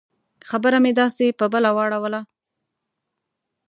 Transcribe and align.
خبره 0.49 0.77
مې 0.83 0.91
داسې 0.99 1.25
په 1.39 1.45
بله 1.53 1.69
واړوله. 1.75 2.21